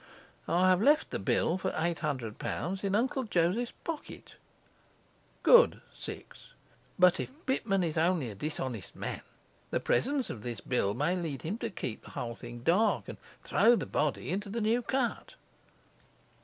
[0.47, 4.33] I have left the bill for eight hundred pounds in Uncle Joseph's pocket.
[5.45, 6.53] 6.
[6.97, 9.21] But if Pitman is only a dishonest man,
[9.69, 13.17] the presence of this bill may lead him to keep the whole thing dark and
[13.43, 15.35] throw the body into the New Cut.